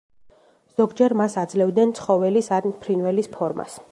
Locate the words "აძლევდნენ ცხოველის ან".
1.41-2.75